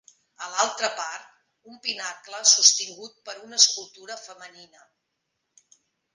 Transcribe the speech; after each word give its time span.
A 0.43 0.47
l'altra 0.51 0.87
part, 1.01 1.27
un 1.71 1.77
pinacle 1.83 2.39
sostingut 2.53 3.15
per 3.29 3.37
una 3.43 3.61
escultura 3.61 4.19
femenina. 4.25 4.83